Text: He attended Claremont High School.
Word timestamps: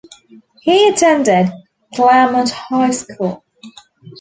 He 0.61 0.87
attended 0.89 1.51
Claremont 1.93 2.49
High 2.49 2.89
School. 2.89 3.43